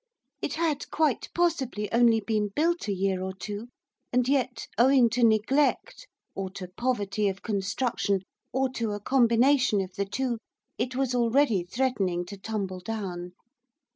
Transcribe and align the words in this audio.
It 0.41 0.55
had 0.55 0.89
quite 0.89 1.29
possibly 1.35 1.87
only 1.93 2.21
been 2.21 2.47
built 2.55 2.87
a 2.87 2.91
year 2.91 3.21
or 3.21 3.33
two, 3.35 3.67
and 4.11 4.27
yet, 4.27 4.67
owing 4.79 5.11
to 5.11 5.23
neglect, 5.23 6.07
or 6.33 6.49
to 6.53 6.69
poverty 6.69 7.27
of 7.27 7.43
construction, 7.43 8.21
or 8.51 8.67
to 8.69 8.93
a 8.93 8.99
combination 8.99 9.79
of 9.79 9.93
the 9.93 10.05
two, 10.05 10.39
it 10.79 10.95
was 10.95 11.13
already 11.13 11.61
threatening 11.63 12.25
to 12.25 12.37
tumble 12.39 12.79
down. 12.79 13.33